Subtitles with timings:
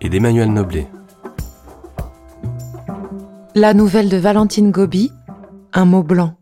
[0.00, 0.88] et d'Emmanuel Noblet.
[3.54, 5.10] La nouvelle de Valentine Gobi,
[5.72, 6.36] un mot blanc.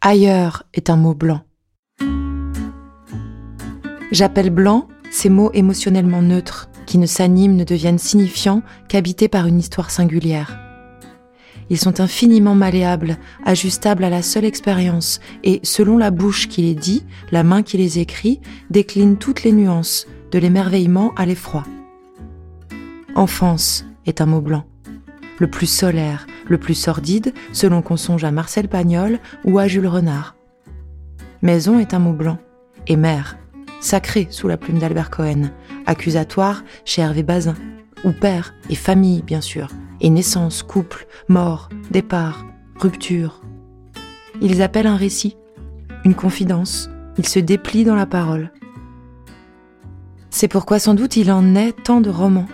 [0.00, 1.42] Ailleurs est un mot blanc.
[4.10, 9.58] J'appelle blanc ces mots émotionnellement neutres, qui ne s'animent, ne deviennent signifiants qu'habités par une
[9.58, 10.61] histoire singulière.
[11.70, 16.74] Ils sont infiniment malléables, ajustables à la seule expérience, et selon la bouche qui les
[16.74, 21.64] dit, la main qui les écrit, déclinent toutes les nuances, de l'émerveillement à l'effroi.
[23.14, 24.64] Enfance est un mot blanc,
[25.38, 29.86] le plus solaire, le plus sordide, selon qu'on songe à Marcel Pagnol ou à Jules
[29.86, 30.34] Renard.
[31.42, 32.38] Maison est un mot blanc,
[32.86, 33.36] et mère,
[33.80, 35.50] sacré sous la plume d'Albert Cohen,
[35.86, 37.54] accusatoire chez Hervé Bazin,
[38.04, 39.68] ou père et famille, bien sûr,
[40.00, 43.42] et naissance, couple, mort, départ, rupture.
[44.40, 45.36] Ils appellent un récit,
[46.04, 48.50] une confidence, ils se déplient dans la parole.
[50.30, 52.48] C'est pourquoi sans doute il en est tant de romans.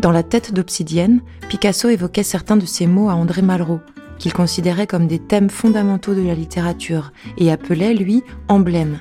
[0.00, 3.80] Dans La tête d'obsidienne, Picasso évoquait certains de ces mots à André Malraux,
[4.18, 9.00] qu'il considérait comme des thèmes fondamentaux de la littérature, et appelait, lui, emblème.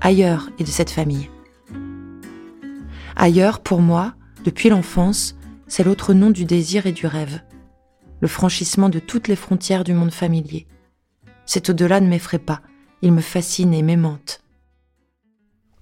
[0.00, 1.30] Ailleurs et de cette famille.
[3.16, 7.40] Ailleurs, pour moi, depuis l'enfance, c'est l'autre nom du désir et du rêve,
[8.20, 10.66] le franchissement de toutes les frontières du monde familier.
[11.46, 12.60] Cet au-delà ne m'effraie pas,
[13.02, 14.42] il me fascine et m'aimante.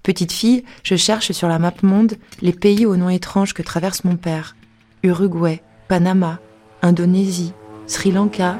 [0.01, 4.03] Petite fille, je cherche sur la map monde les pays aux noms étranges que traverse
[4.03, 4.55] mon père.
[5.03, 6.39] Uruguay, Panama,
[6.81, 7.53] Indonésie,
[7.87, 8.59] Sri Lanka,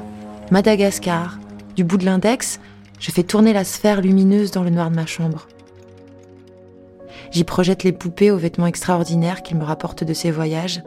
[0.52, 1.40] Madagascar.
[1.76, 2.60] Du bout de l'index,
[3.00, 5.48] je fais tourner la sphère lumineuse dans le noir de ma chambre.
[7.34, 10.84] J'y projette les poupées aux vêtements extraordinaires qu'il me rapporte de ses voyages.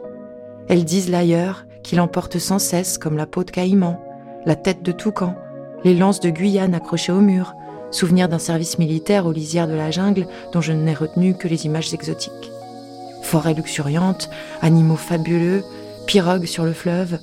[0.69, 3.99] Elles disent l'ailleurs qu'il emporte sans cesse comme la peau de caïman,
[4.45, 5.35] la tête de toucan,
[5.83, 7.53] les lances de Guyane accrochées au mur,
[7.91, 11.65] souvenir d'un service militaire aux lisières de la jungle dont je n'ai retenu que les
[11.65, 12.51] images exotiques.
[13.23, 14.29] Forêts luxuriantes,
[14.61, 15.65] animaux fabuleux,
[16.05, 17.19] pirogues sur le fleuve,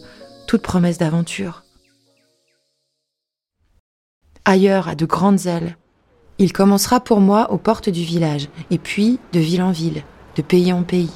[0.47, 1.65] toute promesse d'aventure.
[4.45, 5.79] Ailleurs, à de grandes ailes,
[6.45, 10.03] il commencera pour moi aux portes du village, et puis de ville en ville,
[10.37, 11.11] de pays en pays,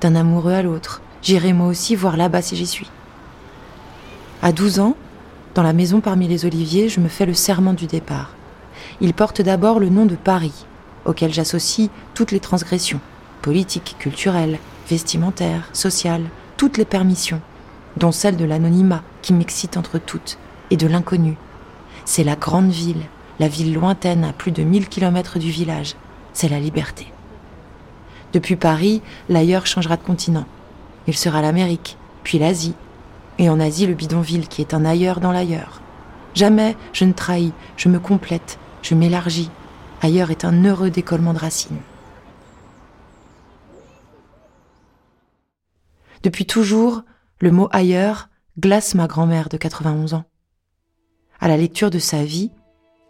[0.00, 1.02] d'un amoureux à l'autre.
[1.20, 2.88] J'irai moi aussi voir là-bas si j'y suis.
[4.40, 4.96] À 12 ans,
[5.54, 8.30] dans la maison parmi les oliviers, je me fais le serment du départ.
[9.02, 10.64] Il porte d'abord le nom de Paris,
[11.04, 13.00] auquel j'associe toutes les transgressions,
[13.42, 16.24] politiques, culturelles, vestimentaires, sociales,
[16.56, 17.42] toutes les permissions,
[17.98, 20.38] dont celle de l'anonymat qui m'excite entre toutes,
[20.70, 21.36] et de l'inconnu.
[22.06, 23.02] C'est la grande ville,
[23.42, 25.96] la ville lointaine à plus de 1000 kilomètres du village.
[26.32, 27.12] C'est la liberté.
[28.32, 30.46] Depuis Paris, l'ailleurs changera de continent.
[31.08, 32.76] Il sera l'Amérique, puis l'Asie,
[33.40, 35.82] et en Asie le bidonville qui est un ailleurs dans l'ailleurs.
[36.34, 39.50] Jamais je ne trahis, je me complète, je m'élargis.
[40.02, 41.80] Ailleurs est un heureux décollement de racines.
[46.22, 47.02] Depuis toujours,
[47.40, 48.28] le mot ailleurs
[48.60, 50.26] glace ma grand-mère de 91 ans.
[51.40, 52.52] À la lecture de sa vie,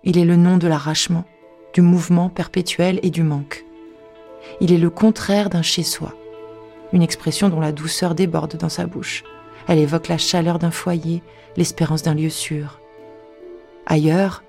[0.04, 1.24] il est le nom de l'arrachement,
[1.72, 3.64] du mouvement perpétuel et du manque.
[4.60, 6.12] Il est le contraire d'un chez-soi,
[6.92, 9.24] une expression dont la douceur déborde dans sa bouche.
[9.68, 11.22] Elle évoque la chaleur d'un foyer,
[11.56, 12.80] l'espérance d'un lieu sûr.
[13.86, 14.42] Ailleurs,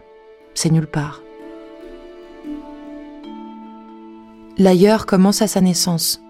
[0.56, 1.22] c'est nulle part.
[4.58, 6.22] L'ailleurs commence à sa naissance.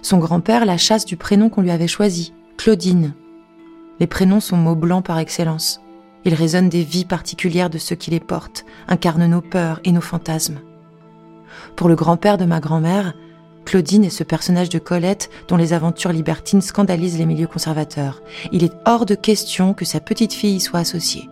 [0.00, 3.14] Son grand-père la chasse du prénom qu'on lui avait choisi, Claudine.
[4.00, 5.81] Les prénoms sont mots blancs par excellence.
[6.24, 10.00] Ils résonnent des vies particulières de ceux qui les portent, incarnent nos peurs et nos
[10.00, 10.60] fantasmes.
[11.76, 13.14] Pour le grand-père de ma grand-mère,
[13.64, 18.22] Claudine est ce personnage de Colette dont les aventures libertines scandalisent les milieux conservateurs.
[18.50, 21.28] Il est hors de question que sa petite fille y soit associée.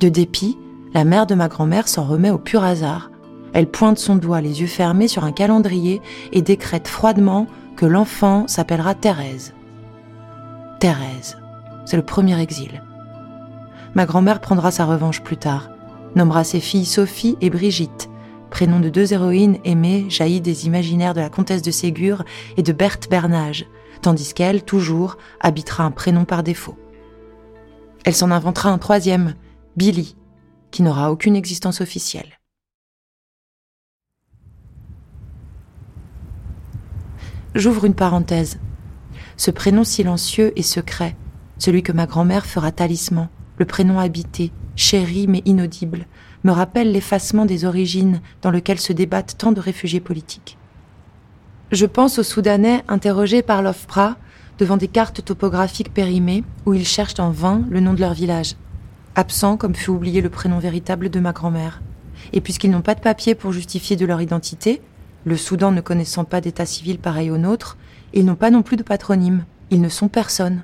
[0.00, 0.56] De dépit,
[0.92, 3.10] la mère de ma grand-mère s'en remet au pur hasard.
[3.52, 6.00] Elle pointe son doigt les yeux fermés sur un calendrier
[6.32, 7.46] et décrète froidement
[7.76, 9.54] que l'enfant s'appellera Thérèse.
[10.80, 11.36] Thérèse,
[11.84, 12.82] c'est le premier exil.
[13.94, 15.70] Ma grand-mère prendra sa revanche plus tard,
[16.16, 18.10] nommera ses filles Sophie et Brigitte,
[18.50, 22.24] prénoms de deux héroïnes aimées jaillies des imaginaires de la comtesse de Ségur
[22.56, 23.66] et de Berthe Bernage,
[24.02, 26.76] tandis qu'elle, toujours, habitera un prénom par défaut.
[28.04, 29.34] Elle s'en inventera un troisième,
[29.76, 30.16] Billy,
[30.72, 32.40] qui n'aura aucune existence officielle.
[37.54, 38.58] J'ouvre une parenthèse.
[39.36, 41.16] Ce prénom silencieux et secret,
[41.58, 43.28] celui que ma grand-mère fera talisman,
[43.58, 46.06] le prénom habité, chéri mais inaudible,
[46.44, 50.58] me rappelle l'effacement des origines dans lequel se débattent tant de réfugiés politiques.
[51.72, 54.16] Je pense aux Soudanais interrogés par l'OFPRA
[54.58, 58.54] devant des cartes topographiques périmées où ils cherchent en vain le nom de leur village.
[59.16, 61.80] Absent comme fut oublié le prénom véritable de ma grand-mère.
[62.32, 64.82] Et puisqu'ils n'ont pas de papier pour justifier de leur identité,
[65.24, 67.76] le Soudan ne connaissant pas d'état civil pareil au nôtre,
[68.12, 69.44] ils n'ont pas non plus de patronyme.
[69.70, 70.62] Ils ne sont personne.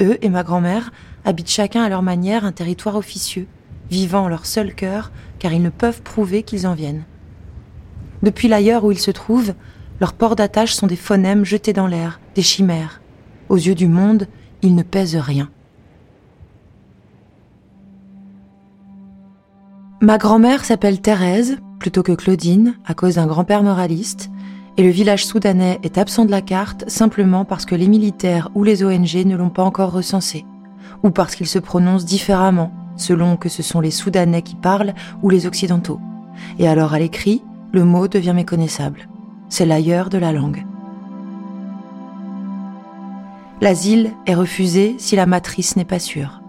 [0.00, 0.92] Eux et ma grand-mère
[1.24, 3.46] habitent chacun à leur manière un territoire officieux,
[3.90, 7.04] vivant leur seul cœur, car ils ne peuvent prouver qu'ils en viennent.
[8.22, 9.54] Depuis l'ailleurs où ils se trouvent,
[10.00, 13.00] leurs ports d'attache sont des phonèmes jetés dans l'air, des chimères.
[13.48, 14.26] Aux yeux du monde,
[14.62, 15.50] ils ne pèsent rien.
[20.02, 24.30] Ma grand-mère s'appelle Thérèse, plutôt que Claudine, à cause d'un grand-père moraliste,
[24.76, 28.64] et le village soudanais est absent de la carte simplement parce que les militaires ou
[28.64, 30.46] les ONG ne l'ont pas encore recensé,
[31.02, 35.30] ou parce qu'il se prononce différemment, selon que ce sont les Soudanais qui parlent ou
[35.30, 36.00] les Occidentaux.
[36.58, 37.42] Et alors à l'écrit,
[37.72, 39.08] le mot devient méconnaissable
[39.50, 40.64] c'est l'ailleurs de la langue.
[43.60, 46.40] L'asile est refusé si la matrice n'est pas sûre.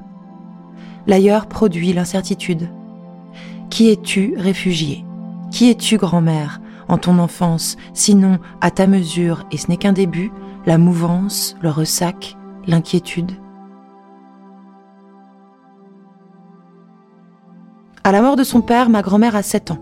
[1.07, 2.69] L'ailleurs produit l'incertitude.
[3.69, 5.04] Qui es-tu, réfugié?
[5.50, 10.31] Qui es-tu, grand-mère, en ton enfance, sinon à ta mesure, et ce n'est qu'un début,
[10.65, 12.38] la mouvance, le ressac,
[12.68, 13.31] l'inquiétude
[18.03, 19.77] À la mort de son père, ma grand-mère a 7 ans.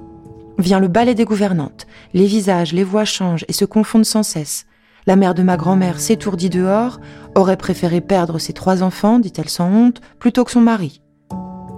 [0.57, 1.87] Vient le balai des gouvernantes.
[2.13, 4.65] Les visages, les voix changent et se confondent sans cesse.
[5.07, 6.99] La mère de ma grand-mère s'étourdit dehors,
[7.33, 11.01] aurait préféré perdre ses trois enfants, dit-elle sans honte, plutôt que son mari.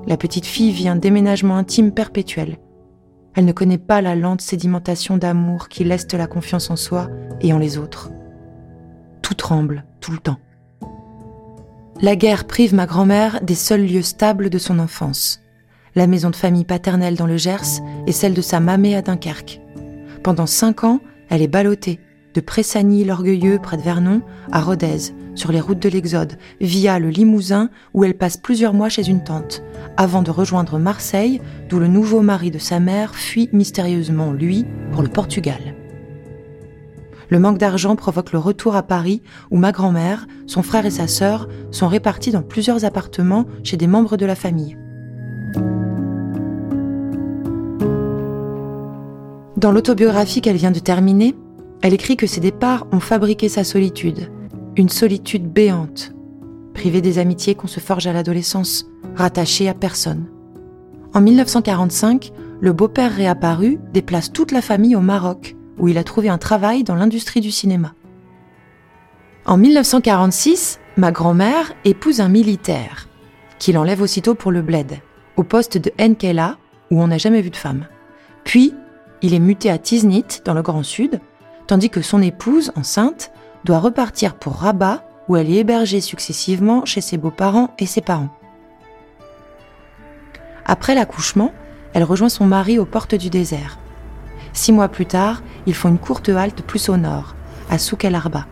[0.07, 2.57] La petite fille vit un déménagement intime perpétuel.
[3.35, 7.07] Elle ne connaît pas la lente sédimentation d'amour qui leste la confiance en soi
[7.41, 8.09] et en les autres.
[9.21, 10.39] Tout tremble, tout le temps.
[12.01, 15.40] La guerre prive ma grand-mère des seuls lieux stables de son enfance
[15.95, 19.61] la maison de famille paternelle dans le Gers et celle de sa mamée à Dunkerque.
[20.23, 20.99] Pendant cinq ans,
[21.29, 21.99] elle est ballottée,
[22.33, 24.21] de Pressagny l'Orgueilleux près de Vernon
[24.51, 28.89] à Rodez, sur les routes de l'Exode, via le Limousin où elle passe plusieurs mois
[28.89, 29.63] chez une tante,
[29.97, 35.01] avant de rejoindre Marseille, d'où le nouveau mari de sa mère fuit mystérieusement, lui, pour
[35.01, 35.75] le Portugal.
[37.29, 39.21] Le manque d'argent provoque le retour à Paris
[39.51, 43.87] où ma grand-mère, son frère et sa sœur sont répartis dans plusieurs appartements chez des
[43.87, 44.77] membres de la famille.
[49.61, 51.35] Dans l'autobiographie qu'elle vient de terminer,
[51.83, 54.31] elle écrit que ses départs ont fabriqué sa solitude,
[54.75, 56.15] une solitude béante,
[56.73, 60.25] privée des amitiés qu'on se forge à l'adolescence, rattachée à personne.
[61.13, 66.27] En 1945, le beau-père réapparu déplace toute la famille au Maroc, où il a trouvé
[66.29, 67.93] un travail dans l'industrie du cinéma.
[69.45, 73.09] En 1946, ma grand-mère épouse un militaire,
[73.59, 74.93] qui l'enlève aussitôt pour le bled,
[75.37, 76.57] au poste de Nkela,
[76.89, 77.85] où on n'a jamais vu de femme.
[78.43, 78.73] Puis,
[79.21, 81.19] il est muté à Tiznit, dans le Grand Sud,
[81.67, 83.31] tandis que son épouse, enceinte,
[83.63, 88.35] doit repartir pour Rabat, où elle est hébergée successivement chez ses beaux-parents et ses parents.
[90.65, 91.53] Après l'accouchement,
[91.93, 93.77] elle rejoint son mari aux portes du désert.
[94.53, 97.35] Six mois plus tard, ils font une courte halte plus au nord,
[97.69, 98.47] à Souk el Arba.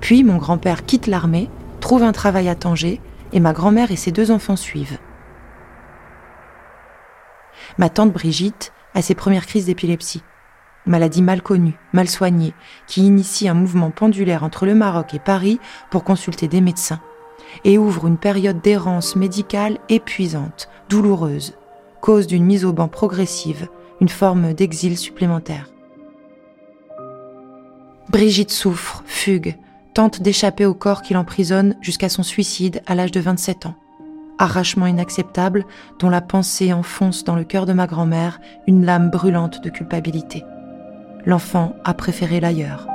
[0.00, 1.48] Puis mon grand-père quitte l'armée,
[1.80, 3.00] trouve un travail à Tanger,
[3.32, 4.98] et ma grand-mère et ses deux enfants suivent.
[7.78, 10.22] Ma tante Brigitte à ses premières crises d'épilepsie.
[10.84, 12.54] Maladie mal connue, mal soignée,
[12.86, 17.00] qui initie un mouvement pendulaire entre le Maroc et Paris pour consulter des médecins,
[17.64, 21.54] et ouvre une période d'errance médicale épuisante, douloureuse,
[22.00, 23.68] cause d'une mise au banc progressive,
[24.00, 25.68] une forme d'exil supplémentaire.
[28.08, 29.56] Brigitte souffre, fugue,
[29.94, 33.76] tente d'échapper au corps qui l'emprisonne jusqu'à son suicide à l'âge de 27 ans
[34.42, 35.64] arrachement inacceptable
[36.00, 40.44] dont la pensée enfonce dans le cœur de ma grand-mère une lame brûlante de culpabilité.
[41.24, 42.88] L'enfant a préféré l'ailleurs.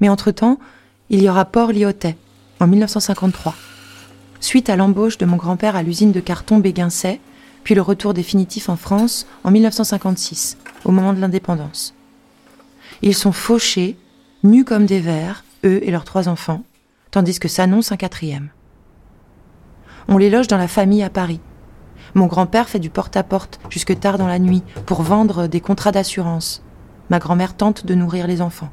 [0.00, 0.58] Mais entre-temps,
[1.08, 2.16] il y aura Port-Lyotet,
[2.58, 3.54] en 1953.
[4.40, 7.20] Suite à l'embauche de mon grand-père à l'usine de carton Béguincet,
[7.62, 11.94] puis le retour définitif en France en 1956, au moment de l'indépendance.
[13.02, 13.96] Ils sont fauchés
[14.42, 16.62] nus comme des vers, eux et leurs trois enfants,
[17.10, 18.50] tandis que s'annonce un quatrième.
[20.08, 21.40] On les loge dans la famille à Paris.
[22.14, 26.64] Mon grand-père fait du porte-à-porte jusque tard dans la nuit pour vendre des contrats d'assurance.
[27.10, 28.70] Ma grand-mère tente de nourrir les enfants.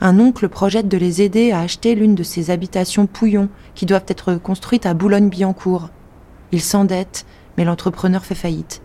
[0.00, 4.06] un oncle projette de les aider à acheter l'une de ces habitations pouillons qui doivent
[4.08, 5.90] être construites à Boulogne-Billancourt.
[6.52, 7.26] Il s'endette,
[7.58, 8.80] mais l'entrepreneur fait faillite.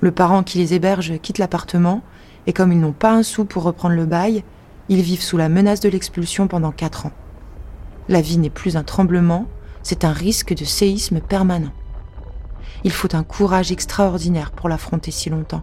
[0.00, 2.02] Le parent qui les héberge quitte l'appartement,
[2.48, 4.42] et comme ils n'ont pas un sou pour reprendre le bail,
[4.88, 7.12] ils vivent sous la menace de l'expulsion pendant quatre ans.
[8.08, 9.46] La vie n'est plus un tremblement,
[9.82, 11.72] c'est un risque de séisme permanent.
[12.84, 15.62] Il faut un courage extraordinaire pour l'affronter si longtemps.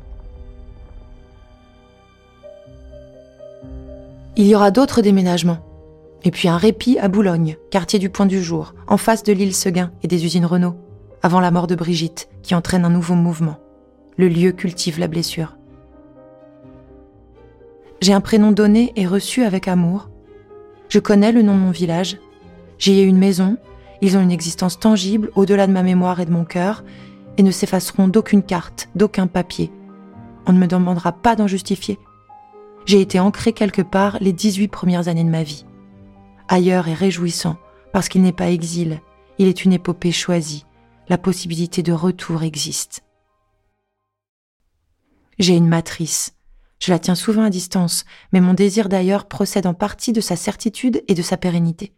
[4.38, 5.66] Il y aura d'autres déménagements.
[6.24, 9.56] Et puis un répit à Boulogne, quartier du Point du Jour, en face de l'île
[9.56, 10.76] Seguin et des usines Renault,
[11.24, 13.58] avant la mort de Brigitte, qui entraîne un nouveau mouvement.
[14.18, 15.55] Le lieu cultive la blessure.
[18.06, 20.12] J'ai un prénom donné et reçu avec amour.
[20.90, 22.20] Je connais le nom de mon village.
[22.78, 23.58] J'y ai une maison.
[24.02, 26.84] Ils ont une existence tangible au-delà de ma mémoire et de mon cœur
[27.38, 29.72] et ne s'effaceront d'aucune carte, d'aucun papier.
[30.46, 31.98] On ne me demandera pas d'en justifier
[32.86, 35.66] j'ai été ancré quelque part les 18 premières années de ma vie.
[36.48, 37.58] Ailleurs est réjouissant,
[37.92, 39.02] parce qu'il n'est pas exil,
[39.40, 40.66] il est une épopée choisie,
[41.10, 43.04] la possibilité de retour existe.
[45.40, 46.35] J'ai une matrice.
[46.86, 50.36] Je la tiens souvent à distance, mais mon désir d'ailleurs procède en partie de sa
[50.36, 51.94] certitude et de sa pérennité.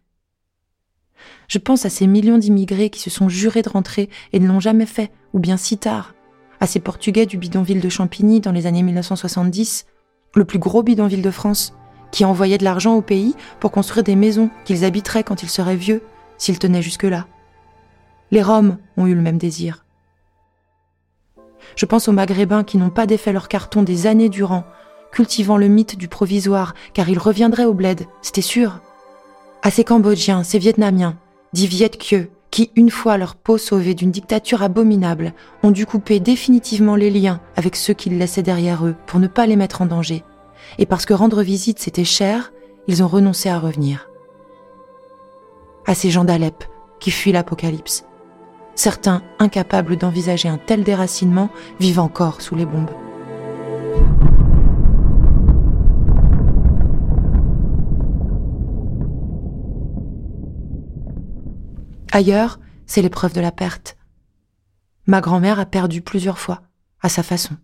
[1.49, 4.61] Je pense à ces millions d'immigrés qui se sont jurés de rentrer et ne l'ont
[4.61, 6.15] jamais fait, ou bien si tard,
[6.61, 9.87] à ces Portugais du bidonville de Champigny dans les années 1970,
[10.35, 11.73] le plus gros bidonville de France,
[12.13, 15.75] qui envoyait de l'argent au pays pour construire des maisons qu'ils habiteraient quand ils seraient
[15.75, 16.01] vieux,
[16.37, 17.27] s'ils tenaient jusque-là.
[18.31, 19.83] Les Roms ont eu le même désir.
[21.75, 24.65] Je pense aux Maghrébins qui n'ont pas défait leur carton des années durant,
[25.11, 28.79] cultivant le mythe du provisoire, car ils reviendraient au bled, c'était sûr.
[29.63, 31.17] À ces Cambodgiens, ces Vietnamiens,
[31.53, 31.89] dits Viet
[32.49, 35.33] qui, une fois leur peau sauvée d'une dictature abominable,
[35.63, 39.45] ont dû couper définitivement les liens avec ceux qu'ils laissaient derrière eux pour ne pas
[39.45, 40.23] les mettre en danger.
[40.79, 42.51] Et parce que rendre visite c'était cher,
[42.87, 44.09] ils ont renoncé à revenir.
[45.85, 46.63] À ces gens d'Alep
[46.99, 48.06] qui fuient l'apocalypse.
[48.77, 52.91] Certains, incapables d'envisager un tel déracinement, vivent encore sous les bombes.
[62.11, 63.97] Ailleurs, c'est l'épreuve de la perte.
[65.07, 66.61] Ma grand-mère a perdu plusieurs fois,
[67.01, 67.55] à sa façon.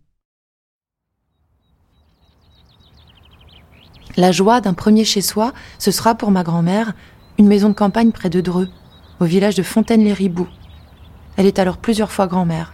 [4.17, 6.93] La joie d'un premier chez soi, ce sera pour ma grand-mère
[7.38, 8.70] une maison de campagne près de Dreux,
[9.20, 10.50] au village de Fontaine-les-Riboux.
[11.37, 12.73] Elle est alors plusieurs fois grand-mère.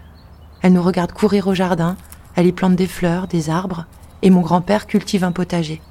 [0.62, 1.96] Elle nous regarde courir au jardin,
[2.36, 3.86] elle y plante des fleurs, des arbres,
[4.22, 5.82] et mon grand-père cultive un potager.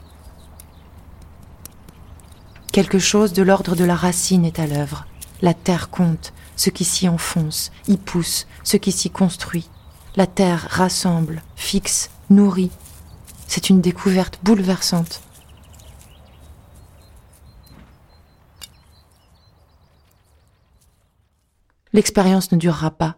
[2.73, 5.07] Quelque chose de l'ordre de la racine est à l'œuvre.
[5.41, 9.69] La terre compte, ce qui s'y enfonce, y pousse, ce qui s'y construit.
[10.17, 12.71] La terre rassemble, fixe, nourrit.
[13.47, 15.23] C'est une découverte bouleversante.
[21.93, 23.17] L'expérience ne durera pas.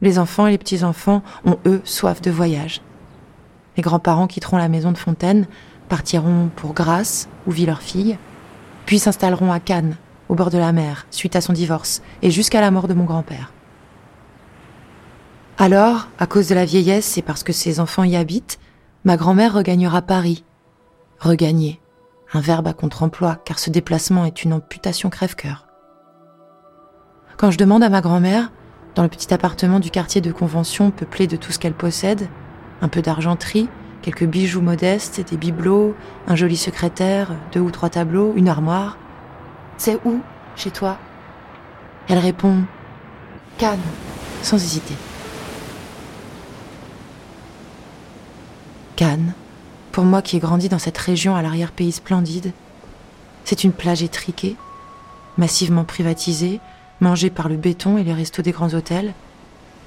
[0.00, 2.82] Les enfants et les petits-enfants ont, eux, soif de voyage.
[3.76, 5.46] Les grands-parents quitteront la maison de Fontaine,
[5.88, 8.18] partiront pour Grasse, où vit leur fille,
[8.86, 9.96] puis s'installeront à Cannes,
[10.28, 13.04] au bord de la mer, suite à son divorce, et jusqu'à la mort de mon
[13.04, 13.52] grand-père.
[15.58, 18.58] Alors, à cause de la vieillesse et parce que ses enfants y habitent,
[19.04, 20.44] ma grand-mère regagnera Paris.
[21.20, 21.80] Regagner.
[22.32, 25.66] Un verbe à contre-emploi, car ce déplacement est une amputation crève-cœur.
[27.36, 28.50] Quand je demande à ma grand-mère,
[28.94, 32.28] dans le petit appartement du quartier de convention peuplé de tout ce qu'elle possède,
[32.82, 33.68] un peu d'argenterie,
[34.02, 35.94] quelques bijoux modestes, des bibelots,
[36.26, 38.98] un joli secrétaire, deux ou trois tableaux, une armoire,
[39.78, 40.20] c'est où,
[40.56, 40.98] chez toi?
[42.08, 42.62] Elle répond
[43.58, 43.78] Cannes,
[44.42, 44.94] sans hésiter.
[48.96, 49.32] Cannes,
[49.90, 52.52] pour moi qui ai grandi dans cette région à l'arrière-pays splendide,
[53.44, 54.56] c'est une plage étriquée,
[55.38, 56.60] massivement privatisée,
[57.02, 59.12] mangée par le béton et les restos des grands hôtels,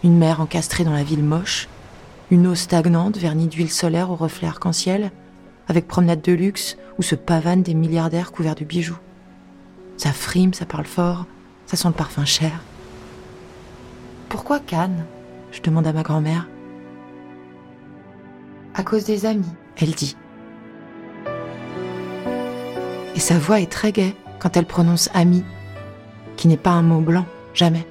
[0.04, 1.68] une mer encastrée dans la ville moche,
[2.30, 5.12] une eau stagnante vernie d'huile solaire au reflet arc-en-ciel,
[5.68, 9.00] avec promenade de luxe où se pavanent des milliardaires couverts de bijoux.
[9.98, 11.26] Ça frime, ça parle fort,
[11.66, 12.62] ça sent le parfum cher.
[14.30, 15.06] Pourquoi Cannes?
[15.52, 16.50] Je demande à ma grand-mère.
[18.74, 20.18] À cause des amis, elle dit.
[23.16, 25.46] Et sa voix est très gaie quand elle prononce ami,
[26.36, 27.88] qui n'est pas un mot blanc, jamais.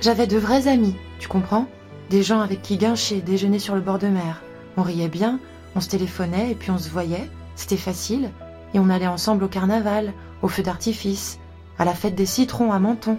[0.00, 1.66] J'avais de vrais amis, tu comprends?
[2.08, 4.42] Des gens avec qui guincher, déjeuner sur le bord de mer.
[4.76, 5.38] On riait bien,
[5.76, 8.30] on se téléphonait et puis on se voyait, c'était facile,
[8.74, 11.38] et on allait ensemble au carnaval, au feu d'artifice,
[11.78, 13.18] à la fête des citrons à Menton.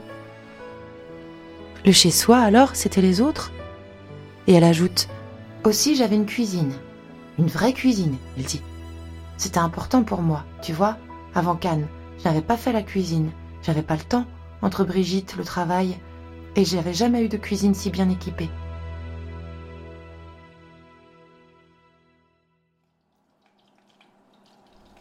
[1.85, 3.51] Le chez-soi, alors, c'était les autres?
[4.47, 5.07] Et elle ajoute
[5.63, 6.73] Aussi, j'avais une cuisine.
[7.39, 8.61] Une vraie cuisine, elle dit.
[9.37, 10.97] C'était important pour moi, tu vois.
[11.33, 11.87] Avant Cannes,
[12.19, 13.31] je n'avais pas fait la cuisine.
[13.63, 14.25] J'avais pas le temps,
[14.61, 15.97] entre Brigitte, le travail,
[16.55, 18.49] et j'avais jamais eu de cuisine si bien équipée.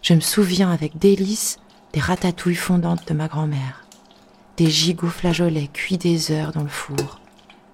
[0.02, 1.58] Je me souviens avec délice
[1.92, 3.84] des ratatouilles fondantes de ma grand-mère,
[4.56, 7.20] des gigots flageolets cuits des heures dans le four,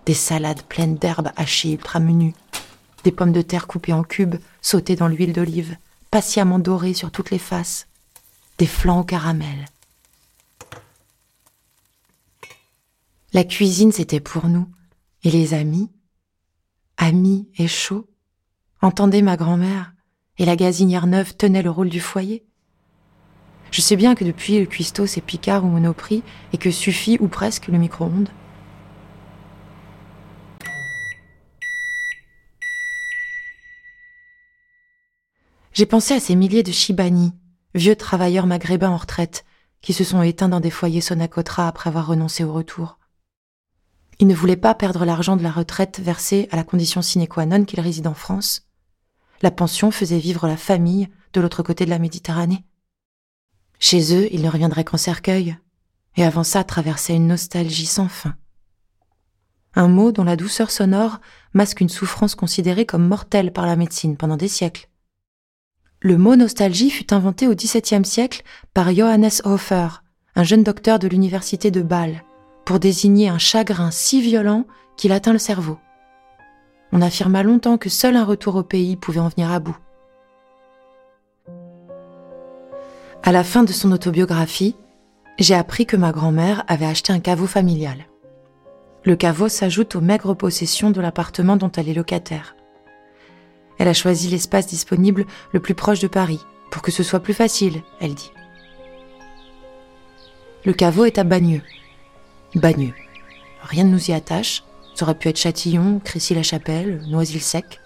[0.07, 2.35] des salades pleines d'herbes hachées ultra menues,
[3.05, 5.77] des pommes de terre coupées en cubes, sautées dans l'huile d'olive,
[6.11, 7.87] patiemment dorées sur toutes les faces,
[8.59, 9.67] des flancs au caramel.
[13.37, 14.67] La cuisine, c'était pour nous.
[15.23, 15.91] Et les amis?
[16.97, 18.09] Amis et chauds?
[18.81, 19.93] Entendez ma grand-mère
[20.39, 22.47] et la gazinière neuve tenait le rôle du foyer.
[23.73, 26.23] Je sais bien que depuis le cuistot c'est Picard ou Monoprix
[26.55, 28.31] et que suffit ou presque le micro-ondes.
[35.75, 37.35] J'ai pensé à ces milliers de Shibani,
[37.75, 39.45] vieux travailleurs maghrébins en retraite,
[39.83, 42.99] qui se sont éteints dans des foyers Sonacotra après avoir renoncé au retour.
[44.19, 47.47] Ils ne voulaient pas perdre l'argent de la retraite versée à la condition sine qua
[47.47, 48.67] non qu'ils résident en France,
[49.43, 52.65] la pension faisait vivre la famille de l'autre côté de la Méditerranée.
[53.79, 55.57] Chez eux, ils ne reviendraient qu'en cercueil,
[56.17, 58.35] et avant ça traversait une nostalgie sans fin.
[59.75, 61.21] Un mot dont la douceur sonore
[61.53, 64.89] masque une souffrance considérée comme mortelle par la médecine pendant des siècles.
[66.01, 68.43] Le mot nostalgie fut inventé au XVIIe siècle
[68.73, 69.89] par Johannes Hofer,
[70.35, 72.23] un jeune docteur de l'université de Bâle,
[72.67, 75.79] pour désigner un chagrin si violent qu'il atteint le cerveau.
[76.93, 79.77] On affirma longtemps que seul un retour au pays pouvait en venir à bout.
[83.23, 84.77] À la fin de son autobiographie,
[85.39, 88.07] j'ai appris que ma grand-mère avait acheté un caveau familial.
[89.05, 92.57] Le caveau s'ajoute aux maigres possessions de l'appartement dont elle est locataire.
[93.79, 96.41] Elle a choisi l'espace disponible le plus proche de Paris,
[96.73, 98.33] pour que ce soit plus facile, elle dit.
[100.65, 101.63] Le caveau est à Bagneux.
[102.57, 102.95] Bagneux.
[103.63, 104.65] Rien ne nous y attache,
[104.95, 107.81] ça aurait pu être Châtillon, Crécy-la-Chapelle, Noisy-le-Sec.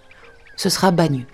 [0.57, 1.27] Ce sera Bagneux.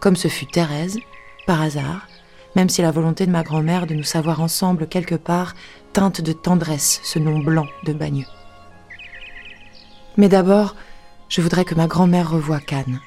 [0.00, 0.98] Comme ce fut Thérèse,
[1.46, 2.08] par hasard,
[2.56, 5.54] même si la volonté de ma grand-mère de nous savoir ensemble quelque part
[5.92, 8.26] teinte de tendresse ce nom blanc de Bagneux.
[10.16, 10.74] Mais d'abord,
[11.28, 13.00] je voudrais que ma grand-mère revoie Cannes,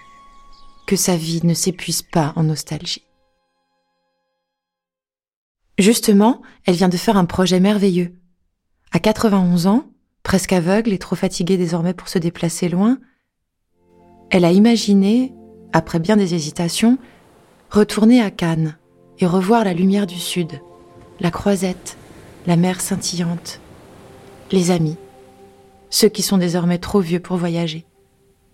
[0.86, 3.06] que sa vie ne s'épuise pas en nostalgie.
[5.80, 8.14] Justement, elle vient de faire un projet merveilleux.
[8.98, 9.86] À 91 ans,
[10.24, 12.98] presque aveugle et trop fatiguée désormais pour se déplacer loin,
[14.32, 15.36] elle a imaginé,
[15.72, 16.98] après bien des hésitations,
[17.70, 18.76] retourner à Cannes
[19.20, 20.64] et revoir la lumière du sud,
[21.20, 21.96] la croisette,
[22.48, 23.62] la mer scintillante,
[24.52, 24.98] les amis,
[25.92, 27.86] ceux qui sont désormais trop vieux pour voyager,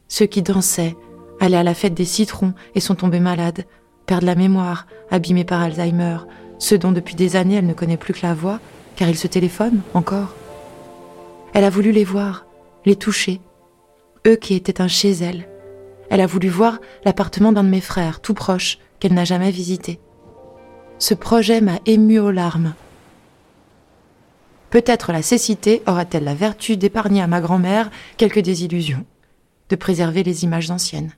[0.09, 0.97] ceux qui dansaient,
[1.39, 3.63] allaient à la fête des citrons et sont tombés malades,
[4.05, 6.17] perdent la mémoire, abîmés par Alzheimer,
[6.59, 8.59] ceux dont depuis des années elle ne connaît plus que la voix,
[8.95, 10.35] car ils se téléphonent encore.
[11.53, 12.45] Elle a voulu les voir,
[12.85, 13.41] les toucher,
[14.27, 15.47] eux qui étaient un chez elle.
[16.09, 19.99] Elle a voulu voir l'appartement d'un de mes frères, tout proche, qu'elle n'a jamais visité.
[20.99, 22.73] Ce projet m'a ému aux larmes.
[24.69, 29.05] Peut-être la cécité aura-t-elle la vertu d'épargner à ma grand-mère quelques désillusions,
[29.69, 31.11] de préserver les images anciennes.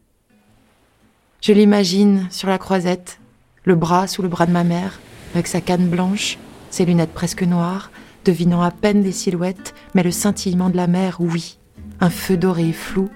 [1.42, 3.20] Je l'imagine sur la croisette,
[3.64, 5.00] le bras sous le bras de ma mère,
[5.34, 6.38] avec sa canne blanche,
[6.76, 7.90] ses lunettes presque noires,
[8.26, 11.58] devinant à peine les silhouettes, mais le scintillement de la mer, oui,
[12.02, 13.08] un feu doré flou,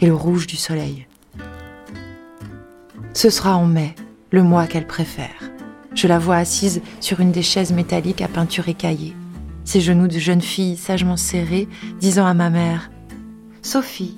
[0.00, 1.08] et le rouge du soleil.
[3.12, 3.96] Ce sera en mai,
[4.30, 5.50] le mois qu'elle préfère.
[5.92, 9.16] Je la vois assise sur une des chaises métalliques à peinture écaillée,
[9.64, 11.68] ses genoux de jeune fille sagement serrés,
[11.98, 12.92] disant à ma mère
[13.60, 14.16] Sophie,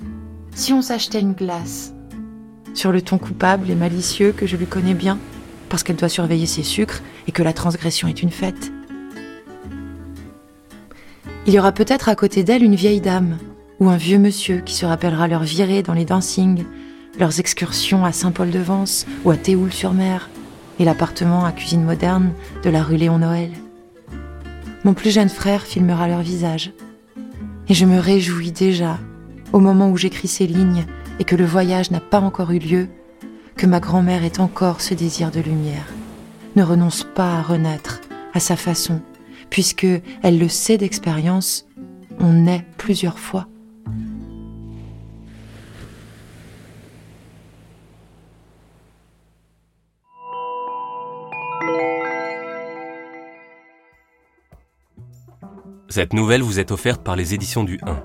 [0.53, 1.95] si on s'achetait une glace
[2.75, 5.17] Sur le ton coupable et malicieux que je lui connais bien,
[5.67, 8.71] parce qu'elle doit surveiller ses sucres et que la transgression est une fête.
[11.45, 13.37] Il y aura peut-être à côté d'elle une vieille dame
[13.81, 16.63] ou un vieux monsieur qui se rappellera leur virée dans les dancings,
[17.19, 20.29] leurs excursions à Saint-Paul-de-Vence ou à Théoul-sur-Mer
[20.79, 22.31] et l'appartement à cuisine moderne
[22.63, 23.51] de la rue Léon-Noël.
[24.85, 26.71] Mon plus jeune frère filmera leur visage.
[27.67, 28.97] Et je me réjouis déjà,
[29.51, 30.85] au moment où j'écris ces lignes
[31.19, 32.87] et que le voyage n'a pas encore eu lieu,
[33.57, 35.87] que ma grand-mère ait encore ce désir de lumière,
[36.55, 37.99] ne renonce pas à renaître
[38.33, 39.01] à sa façon
[39.53, 39.85] puisque
[40.23, 41.67] elle le sait d'expérience,
[42.19, 43.47] on naît plusieurs fois.
[55.87, 58.03] Cette nouvelle vous est offerte par les éditions du 1.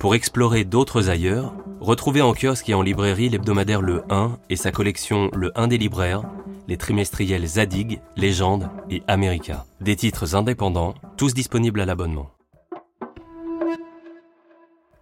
[0.00, 4.72] Pour explorer d'autres ailleurs, retrouvez en kiosque et en librairie l'hebdomadaire Le 1 et sa
[4.72, 6.24] collection Le 1 des libraires,
[6.68, 9.66] les trimestriels Zadig, Légende et America.
[9.80, 12.30] Des titres indépendants, tous disponibles à l'abonnement.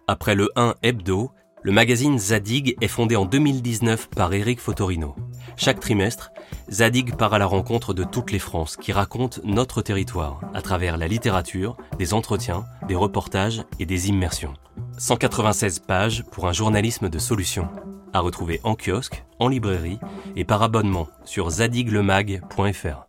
[0.07, 5.15] Après le 1 Hebdo, le magazine Zadig est fondé en 2019 par Eric Fotorino.
[5.55, 6.31] Chaque trimestre,
[6.69, 10.97] Zadig part à la rencontre de toutes les Frances qui racontent notre territoire à travers
[10.97, 14.55] la littérature, des entretiens, des reportages et des immersions.
[14.97, 17.69] 196 pages pour un journalisme de solution.
[18.13, 19.99] À retrouver en kiosque, en librairie
[20.35, 23.07] et par abonnement sur zadiglemag.fr.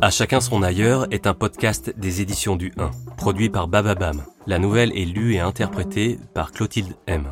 [0.00, 4.22] À chacun son ailleurs est un podcast des éditions du 1, produit par Bababam.
[4.46, 7.24] La nouvelle est lue et interprétée par Clotilde M.